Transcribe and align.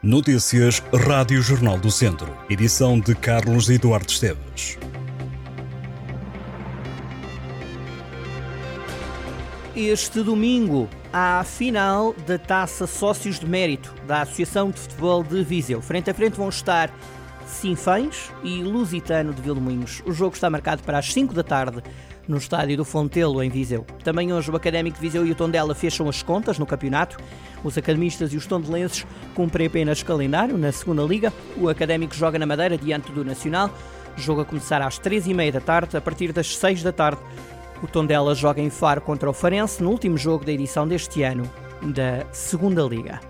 Notícias 0.00 0.80
Rádio 0.94 1.42
Jornal 1.42 1.76
do 1.76 1.90
Centro. 1.90 2.32
Edição 2.48 3.00
de 3.00 3.16
Carlos 3.16 3.68
Eduardo 3.68 4.08
Esteves. 4.08 4.78
Este 9.74 10.22
domingo 10.22 10.88
há 11.12 11.40
a 11.40 11.44
final 11.44 12.14
da 12.28 12.38
Taça 12.38 12.86
Sócios 12.86 13.40
de 13.40 13.46
Mérito 13.46 13.92
da 14.06 14.22
Associação 14.22 14.70
de 14.70 14.78
Futebol 14.78 15.24
de 15.24 15.42
Viseu. 15.42 15.82
Frente 15.82 16.08
a 16.08 16.14
frente 16.14 16.36
vão 16.36 16.48
estar 16.48 16.96
Sinfães 17.48 18.30
e 18.44 18.62
Lusitano 18.62 19.32
de 19.32 19.42
Vilmoinhos. 19.42 20.02
O 20.06 20.12
jogo 20.12 20.34
está 20.34 20.48
marcado 20.48 20.82
para 20.82 20.98
as 20.98 21.12
5 21.12 21.34
da 21.34 21.42
tarde 21.42 21.82
no 22.28 22.36
estádio 22.36 22.76
do 22.76 22.84
Fontelo, 22.84 23.42
em 23.42 23.48
Viseu. 23.48 23.86
Também 24.04 24.32
hoje 24.32 24.50
o 24.50 24.56
Académico 24.56 24.96
de 24.96 25.02
Viseu 25.02 25.26
e 25.26 25.32
o 25.32 25.34
Tondela 25.34 25.74
fecham 25.74 26.08
as 26.08 26.22
contas 26.22 26.58
no 26.58 26.66
campeonato. 26.66 27.16
Os 27.64 27.76
academistas 27.76 28.32
e 28.32 28.36
os 28.36 28.46
tondelenses 28.46 29.06
cumprem 29.34 29.66
apenas 29.66 30.02
calendário 30.02 30.58
na 30.58 30.70
segunda 30.70 31.02
liga. 31.02 31.32
O 31.56 31.68
Académico 31.68 32.14
joga 32.14 32.38
na 32.38 32.46
Madeira 32.46 32.76
diante 32.76 33.10
do 33.10 33.24
Nacional. 33.24 33.70
O 34.16 34.20
jogo 34.20 34.42
a 34.42 34.44
começar 34.44 34.82
às 34.82 34.98
três 34.98 35.26
e 35.26 35.32
meia 35.32 35.50
da 35.50 35.60
tarde. 35.60 35.96
A 35.96 36.00
partir 36.00 36.32
das 36.32 36.54
seis 36.54 36.82
da 36.82 36.92
tarde, 36.92 37.20
o 37.82 37.86
Tondela 37.86 38.34
joga 38.34 38.60
em 38.60 38.70
Faro 38.70 39.00
contra 39.00 39.28
o 39.28 39.32
Farense 39.32 39.82
no 39.82 39.90
último 39.90 40.18
jogo 40.18 40.44
da 40.44 40.52
edição 40.52 40.86
deste 40.86 41.22
ano 41.22 41.50
da 41.82 42.26
segunda 42.30 42.82
liga. 42.82 43.20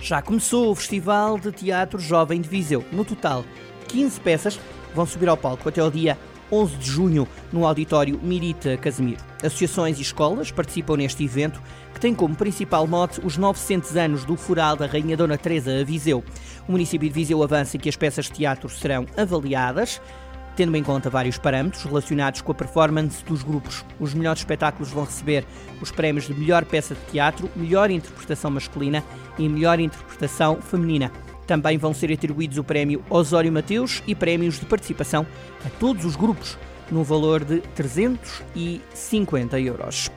Já 0.00 0.22
começou 0.22 0.70
o 0.70 0.74
Festival 0.74 1.38
de 1.38 1.52
Teatro 1.52 1.98
Jovem 1.98 2.40
de 2.40 2.48
Viseu. 2.48 2.82
No 2.90 3.04
total, 3.04 3.44
15 3.88 4.18
peças 4.20 4.58
vão 4.94 5.04
subir 5.04 5.28
ao 5.28 5.36
palco 5.36 5.68
até 5.68 5.82
ao 5.82 5.90
dia 5.90 6.16
11 6.50 6.76
de 6.78 6.90
junho, 6.90 7.28
no 7.52 7.66
auditório 7.66 8.18
Mirita 8.22 8.78
Casemiro. 8.78 9.22
Associações 9.44 9.98
e 9.98 10.02
escolas 10.02 10.50
participam 10.50 10.96
neste 10.96 11.22
evento, 11.22 11.62
que 11.92 12.00
tem 12.00 12.14
como 12.14 12.34
principal 12.34 12.86
mote 12.86 13.20
os 13.22 13.36
900 13.36 13.94
anos 13.96 14.24
do 14.24 14.36
fural 14.36 14.74
da 14.74 14.86
Rainha 14.86 15.18
Dona 15.18 15.36
Teresa 15.36 15.78
a 15.78 15.84
Viseu. 15.84 16.24
O 16.66 16.72
município 16.72 17.06
de 17.06 17.14
Viseu 17.14 17.42
avança 17.42 17.76
que 17.76 17.88
as 17.88 17.94
peças 17.94 18.24
de 18.24 18.32
teatro 18.32 18.70
serão 18.70 19.06
avaliadas, 19.18 20.00
tendo 20.56 20.76
em 20.76 20.82
conta 20.82 21.08
vários 21.08 21.38
parâmetros 21.38 21.84
relacionados 21.84 22.40
com 22.40 22.52
a 22.52 22.54
performance 22.54 23.24
dos 23.24 23.42
grupos. 23.42 23.84
Os 23.98 24.14
melhores 24.14 24.40
espetáculos 24.40 24.90
vão 24.90 25.04
receber 25.04 25.44
os 25.80 25.90
prémios 25.90 26.26
de 26.26 26.34
melhor 26.34 26.64
peça 26.64 26.94
de 26.94 27.00
teatro, 27.12 27.50
melhor 27.56 27.90
interpretação 27.90 28.50
masculina 28.50 29.02
e 29.38 29.48
melhor 29.48 29.80
interpretação 29.80 30.60
feminina. 30.60 31.10
Também 31.46 31.78
vão 31.78 31.92
ser 31.92 32.12
atribuídos 32.12 32.58
o 32.58 32.64
prémio 32.64 33.02
Osório 33.10 33.52
Mateus 33.52 34.02
e 34.06 34.14
prémios 34.14 34.60
de 34.60 34.66
participação 34.66 35.26
a 35.64 35.70
todos 35.80 36.04
os 36.04 36.14
grupos, 36.14 36.56
no 36.90 37.02
valor 37.02 37.44
de 37.44 37.60
350 37.74 39.58
euros. 39.60 40.10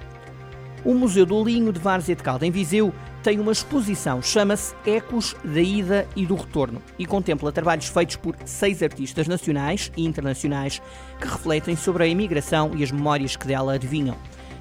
O 0.83 0.93
Museu 0.93 1.25
do 1.25 1.43
Linho 1.43 1.71
de 1.71 1.79
Várzea 1.79 2.15
de 2.15 2.21
Calda, 2.21 2.45
em 2.45 2.51
Viseu, 2.51 2.93
tem 3.23 3.39
uma 3.39 3.53
exposição, 3.53 4.21
chama-se 4.21 4.75
Ecos 4.85 5.33
da 5.45 5.61
Ida 5.61 6.05
e 6.13 6.25
do 6.25 6.35
Retorno, 6.35 6.81
e 6.99 7.05
contempla 7.05 7.53
trabalhos 7.53 7.87
feitos 7.87 8.17
por 8.17 8.35
seis 8.43 8.83
artistas 8.83 9.27
nacionais 9.27 9.89
e 9.95 10.05
internacionais 10.05 10.81
que 11.21 11.27
refletem 11.27 11.77
sobre 11.77 12.03
a 12.03 12.07
imigração 12.07 12.71
e 12.75 12.83
as 12.83 12.91
memórias 12.91 13.37
que 13.37 13.47
dela 13.47 13.75
adivinham. 13.75 14.17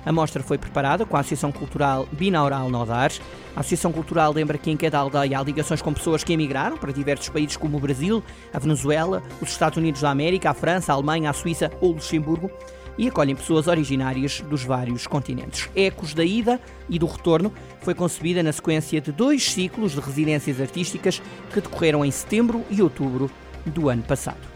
A 0.07 0.13
mostra 0.13 0.43
foi 0.43 0.59
preparada 0.59 1.05
com 1.05 1.17
a 1.17 1.21
Associação 1.21 1.51
Cultural 1.51 2.09
Binaural 2.13 2.71
Nodar. 2.71 3.13
A 3.55 3.61
Associação 3.61 3.93
Cultural 3.93 4.33
lembra 4.33 4.59
que 4.59 4.71
em 4.71 4.77
cada 4.77 4.99
aldeia 4.99 5.39
há 5.39 5.43
ligações 5.43 5.83
com 5.83 5.93
pessoas 5.93 6.25
que 6.25 6.33
emigraram 6.33 6.77
para 6.77 6.93
diversos 6.93 7.29
países 7.29 7.57
como 7.57 7.77
o 7.77 7.81
Brasil, 7.81 8.23
a 8.53 8.59
Venezuela, 8.59 9.23
os 9.41 9.51
Estados 9.51 9.79
Unidos 9.79 10.01
da 10.01 10.11
América, 10.11 10.51
a 10.51 10.55
França, 10.55 10.93
a 10.93 10.95
Alemanha, 10.95 11.31
a 11.31 11.33
Suíça 11.33 11.71
ou 11.81 11.93
Luxemburgo 11.93 12.51
e 12.97 13.09
acolhem 13.09 13.35
pessoas 13.35 13.67
originárias 13.67 14.41
dos 14.43 14.65
vários 14.65 15.07
continentes. 15.07 15.69
Ecos 15.75 16.15
da 16.15 16.25
ida 16.25 16.61
e 16.89 16.99
do 16.99 17.07
retorno 17.07 17.53
foi 17.81 17.95
concebida 17.95 18.43
na 18.43 18.53
sequência 18.53 19.01
de 19.01 19.13
dois 19.13 19.51
ciclos 19.51 19.93
de 19.93 20.01
residências 20.01 20.61
artísticas 20.61 21.23
que 21.53 21.61
decorreram 21.61 22.05
em 22.05 22.11
setembro 22.11 22.65
e 22.71 22.83
outubro 22.83 23.31
do 23.67 23.89
ano 23.89 24.03
passado. 24.03 24.53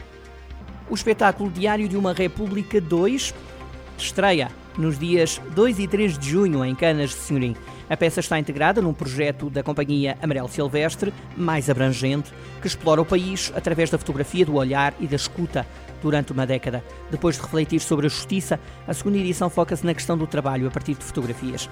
O 0.89 0.95
espetáculo 0.95 1.51
Diário 1.51 1.89
de 1.89 1.97
uma 1.97 2.13
República 2.13 2.81
2 2.81 3.35
estreia 3.99 4.49
nos 4.79 4.99
dias 4.99 5.41
2 5.55 5.79
e 5.79 5.89
3 5.89 6.19
de 6.19 6.31
junho 6.31 6.65
em 6.65 6.75
Canas 6.75 7.11
de 7.11 7.17
Senhorim. 7.17 7.57
A 7.89 7.97
peça 7.97 8.21
está 8.21 8.39
integrada 8.39 8.83
num 8.83 8.93
projeto 8.93 9.49
da 9.49 9.63
companhia 9.63 10.19
Amarelo 10.21 10.49
Silvestre, 10.49 11.15
mais 11.37 11.71
abrangente, 11.71 12.33
que 12.61 12.67
explora 12.67 13.01
o 13.01 13.07
país 13.07 13.53
através 13.55 13.91
da 13.91 13.99
fotografia, 13.99 14.45
do 14.45 14.55
olhar 14.55 14.93
e 15.01 15.07
da 15.07 15.17
escuta 15.17 15.67
durante 16.03 16.33
uma 16.33 16.47
década. 16.47 16.85
Depois 17.11 17.37
de 17.37 17.43
refletir 17.43 17.81
sobre 17.81 18.07
a 18.07 18.09
justiça, 18.09 18.59
a 18.87 18.95
segunda 18.95 19.19
edição 19.19 19.51
foca-se 19.51 19.85
na 19.85 19.95
questão 19.95 20.17
do 20.17 20.27
trabalho 20.27 20.67
a 20.67 20.71
partir 20.71 20.95
de 20.95 21.05
fotografias. 21.05 21.69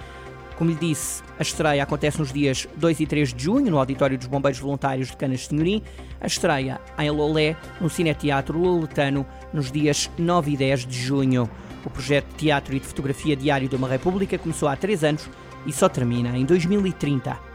Como 0.56 0.70
lhe 0.70 0.76
disse, 0.76 1.22
a 1.38 1.42
estreia 1.42 1.82
acontece 1.82 2.18
nos 2.18 2.32
dias 2.32 2.68
2 2.76 3.00
e 3.00 3.06
3 3.06 3.34
de 3.34 3.44
junho, 3.44 3.70
no 3.70 3.78
Auditório 3.78 4.16
dos 4.16 4.28
Bombeiros 4.28 4.60
Voluntários 4.60 5.08
de 5.08 5.16
Canas 5.16 5.40
de 5.40 5.48
Senhorim. 5.48 5.82
A 6.20 6.26
estreia 6.26 6.80
em 6.98 7.10
Lolé, 7.10 7.56
no 7.80 7.90
Cineteatro 7.90 8.56
Loletano, 8.56 9.26
nos 9.52 9.72
dias 9.72 10.08
9 10.16 10.52
e 10.52 10.56
10 10.56 10.86
de 10.86 10.96
junho. 10.96 11.50
O 11.84 11.90
projeto 11.90 12.28
de 12.28 12.34
teatro 12.36 12.74
e 12.74 12.80
de 12.80 12.86
fotografia 12.86 13.36
diário 13.36 13.68
de 13.68 13.74
uma 13.74 13.88
República 13.88 14.38
começou 14.38 14.68
há 14.68 14.76
três 14.76 15.02
anos 15.02 15.28
e 15.66 15.72
só 15.72 15.88
termina 15.88 16.38
em 16.38 16.44
2030. 16.44 17.53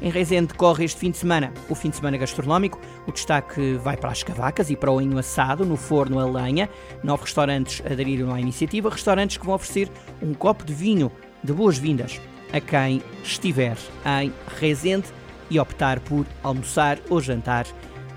Em 0.00 0.10
Rezende 0.10 0.52
corre 0.52 0.84
este 0.84 1.00
fim 1.00 1.10
de 1.10 1.16
semana 1.16 1.52
o 1.70 1.74
fim 1.74 1.88
de 1.88 1.96
semana 1.96 2.18
gastronómico. 2.18 2.78
O 3.06 3.12
destaque 3.12 3.74
vai 3.74 3.96
para 3.96 4.10
as 4.10 4.22
cavacas 4.22 4.70
e 4.70 4.76
para 4.76 4.90
o 4.90 5.00
inho 5.00 5.18
assado 5.18 5.64
no 5.64 5.76
forno 5.76 6.18
a 6.18 6.24
lenha. 6.24 6.68
Nove 7.02 7.24
restaurantes 7.24 7.82
aderiram 7.84 8.32
à 8.34 8.40
iniciativa, 8.40 8.90
restaurantes 8.90 9.38
que 9.38 9.46
vão 9.46 9.54
oferecer 9.54 9.90
um 10.22 10.34
copo 10.34 10.64
de 10.64 10.74
vinho 10.74 11.10
de 11.42 11.52
boas-vindas 11.52 12.20
a 12.52 12.60
quem 12.60 13.02
estiver 13.24 13.76
em 14.20 14.32
Rezende 14.60 15.06
e 15.48 15.58
optar 15.58 16.00
por 16.00 16.26
almoçar 16.42 16.98
ou 17.08 17.20
jantar 17.20 17.66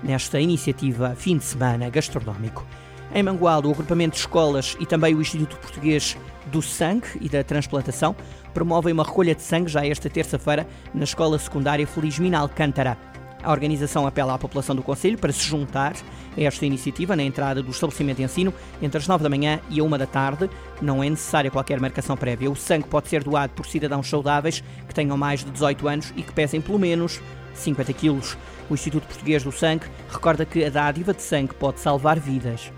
nesta 0.02 0.40
iniciativa 0.40 1.14
fim 1.16 1.38
de 1.38 1.44
semana 1.44 1.88
gastronómico. 1.88 2.66
Em 3.12 3.24
Mangualdo, 3.24 3.68
o 3.68 3.72
agrupamento 3.72 4.14
de 4.14 4.20
escolas 4.20 4.76
e 4.78 4.86
também 4.86 5.16
o 5.16 5.20
Instituto 5.20 5.56
Português 5.56 6.16
do 6.46 6.62
Sangue 6.62 7.08
e 7.20 7.28
da 7.28 7.42
Transplantação 7.42 8.14
promovem 8.54 8.92
uma 8.92 9.02
recolha 9.02 9.34
de 9.34 9.42
sangue 9.42 9.68
já 9.68 9.84
esta 9.84 10.08
terça-feira 10.08 10.64
na 10.94 11.02
Escola 11.02 11.36
Secundária 11.36 11.86
Felizmina 11.86 12.38
Alcântara. 12.38 12.96
A 13.42 13.50
organização 13.50 14.06
apela 14.06 14.34
à 14.34 14.38
população 14.38 14.76
do 14.76 14.82
Conselho 14.82 15.18
para 15.18 15.32
se 15.32 15.44
juntar 15.44 15.94
a 16.36 16.40
esta 16.40 16.64
iniciativa 16.64 17.16
na 17.16 17.24
entrada 17.24 17.60
do 17.60 17.70
estabelecimento 17.72 18.18
de 18.18 18.22
ensino 18.22 18.54
entre 18.80 18.98
as 18.98 19.08
9 19.08 19.24
da 19.24 19.30
manhã 19.30 19.58
e 19.68 19.80
a 19.80 19.82
1 19.82 19.90
da 19.90 20.06
tarde. 20.06 20.48
Não 20.80 21.02
é 21.02 21.10
necessária 21.10 21.50
qualquer 21.50 21.80
marcação 21.80 22.16
prévia. 22.16 22.50
O 22.50 22.54
sangue 22.54 22.86
pode 22.86 23.08
ser 23.08 23.24
doado 23.24 23.52
por 23.54 23.66
cidadãos 23.66 24.08
saudáveis 24.08 24.62
que 24.86 24.94
tenham 24.94 25.16
mais 25.16 25.42
de 25.44 25.50
18 25.50 25.88
anos 25.88 26.12
e 26.16 26.22
que 26.22 26.32
pesem 26.32 26.60
pelo 26.60 26.78
menos 26.78 27.20
50 27.54 27.92
quilos. 27.92 28.36
O 28.68 28.74
Instituto 28.74 29.08
Português 29.08 29.42
do 29.42 29.50
Sangue 29.50 29.86
recorda 30.08 30.44
que 30.44 30.64
a 30.64 30.70
dádiva 30.70 31.12
de 31.12 31.22
sangue 31.22 31.54
pode 31.54 31.80
salvar 31.80 32.20
vidas. 32.20 32.70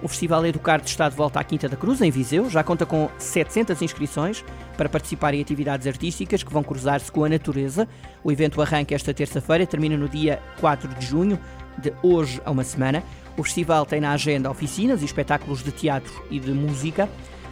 O 0.00 0.06
Festival 0.06 0.46
Educarte 0.46 0.88
está 0.88 1.08
de 1.08 1.16
volta 1.16 1.40
à 1.40 1.44
Quinta 1.44 1.68
da 1.68 1.76
Cruz, 1.76 2.00
em 2.00 2.10
Viseu. 2.10 2.48
Já 2.48 2.62
conta 2.62 2.86
com 2.86 3.10
700 3.18 3.82
inscrições 3.82 4.44
para 4.76 4.88
participar 4.88 5.34
em 5.34 5.40
atividades 5.40 5.88
artísticas 5.88 6.42
que 6.44 6.52
vão 6.52 6.62
cruzar-se 6.62 7.10
com 7.10 7.24
a 7.24 7.28
natureza. 7.28 7.88
O 8.22 8.30
evento 8.30 8.62
arranca 8.62 8.94
esta 8.94 9.12
terça-feira, 9.12 9.66
termina 9.66 9.96
no 9.96 10.08
dia 10.08 10.40
4 10.60 10.94
de 10.94 11.04
junho, 11.04 11.38
de 11.76 11.92
hoje 12.00 12.40
a 12.44 12.50
uma 12.52 12.62
semana. 12.62 13.02
O 13.36 13.42
festival 13.42 13.84
tem 13.84 14.00
na 14.00 14.12
agenda 14.12 14.48
oficinas 14.48 15.02
e 15.02 15.04
espetáculos 15.04 15.64
de 15.64 15.72
teatro 15.72 16.24
e 16.30 16.38
de 16.38 16.52
música. 16.52 17.08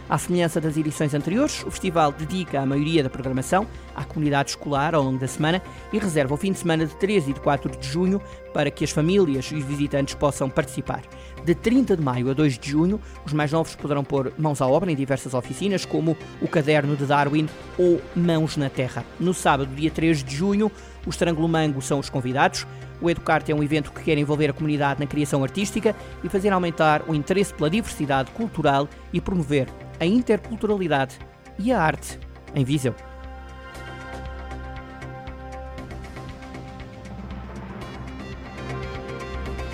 À 0.09 0.17
semelhança 0.17 0.61
das 0.61 0.77
edições 0.77 1.13
anteriores, 1.13 1.63
o 1.63 1.71
festival 1.71 2.13
dedica 2.13 2.61
a 2.61 2.65
maioria 2.65 3.03
da 3.03 3.09
programação 3.09 3.67
à 3.97 4.05
comunidade 4.05 4.51
escolar 4.51 4.93
ao 4.93 5.03
longo 5.03 5.17
da 5.17 5.27
semana 5.27 5.61
e 5.91 5.97
reserva 5.97 6.35
o 6.35 6.37
fim 6.37 6.51
de 6.51 6.59
semana 6.59 6.85
de 6.85 6.95
13 6.95 7.31
e 7.31 7.33
de 7.33 7.41
4 7.41 7.77
de 7.77 7.87
junho 7.87 8.21
para 8.53 8.71
que 8.71 8.83
as 8.83 8.91
famílias 8.91 9.51
e 9.51 9.55
os 9.55 9.65
visitantes 9.65 10.13
possam 10.13 10.49
participar. 10.49 11.01
De 11.43 11.55
30 11.55 11.97
de 11.97 12.03
maio 12.03 12.29
a 12.29 12.33
2 12.33 12.57
de 12.57 12.69
junho, 12.69 12.99
os 13.25 13.33
mais 13.33 13.51
novos 13.51 13.75
poderão 13.75 14.03
pôr 14.03 14.31
mãos 14.37 14.61
à 14.61 14.67
obra 14.67 14.91
em 14.91 14.95
diversas 14.95 15.33
oficinas, 15.33 15.85
como 15.85 16.15
o 16.41 16.47
Caderno 16.47 16.95
de 16.95 17.05
Darwin 17.05 17.47
ou 17.77 18.01
Mãos 18.15 18.57
na 18.57 18.69
Terra. 18.69 19.03
No 19.19 19.33
sábado, 19.33 19.73
dia 19.75 19.89
3 19.89 20.23
de 20.23 20.35
junho, 20.35 20.71
os 21.05 21.17
Trangulomango 21.17 21.81
são 21.81 21.99
os 21.99 22.09
convidados. 22.09 22.67
O 23.01 23.09
Educarte 23.09 23.51
é 23.51 23.55
um 23.55 23.63
evento 23.63 23.91
que 23.91 24.03
quer 24.03 24.17
envolver 24.17 24.49
a 24.49 24.53
comunidade 24.53 24.99
na 24.99 25.05
criação 25.05 25.43
artística 25.43 25.95
e 26.23 26.29
fazer 26.29 26.51
aumentar 26.51 27.03
o 27.07 27.13
interesse 27.13 27.53
pela 27.53 27.69
diversidade 27.69 28.31
cultural 28.31 28.87
e 29.13 29.21
promover 29.21 29.67
a 29.99 30.05
interculturalidade 30.05 31.17
e 31.59 31.71
a 31.71 31.81
arte 31.81 32.19
em 32.55 32.63
Viseu. 32.63 32.95